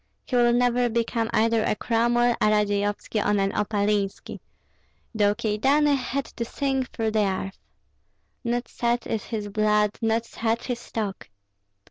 He 0.25 0.35
will 0.35 0.51
never 0.51 0.89
become 0.89 1.29
either 1.31 1.63
a 1.63 1.75
Cromwell, 1.75 2.35
a 2.41 2.45
Radzeyovski, 2.47 3.19
or 3.23 3.39
an 3.39 3.51
Opalinski, 3.51 4.39
though 5.13 5.35
Kyedani 5.35 5.95
had 5.95 6.25
to 6.25 6.43
sink 6.43 6.89
through 6.89 7.11
the 7.11 7.19
earth. 7.27 7.59
Not 8.43 8.67
such 8.67 9.05
is 9.05 9.25
his 9.25 9.47
blood, 9.49 9.99
not 10.01 10.25
such 10.25 10.65
his 10.65 10.79
stock." 10.79 11.29